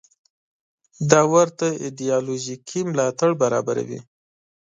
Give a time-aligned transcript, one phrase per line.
[1.11, 3.99] دا ورته ایدیالوژیکي ملاتړ برابروي.